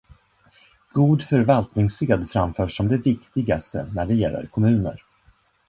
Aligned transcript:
God 0.93 1.23
förvaltningssed 1.23 2.29
framförs 2.31 2.77
som 2.77 2.87
det 2.87 2.97
viktigaste 2.97 3.89
när 3.95 4.05
det 4.05 4.15
gäller 4.15 4.45
kommuner. 4.45 5.03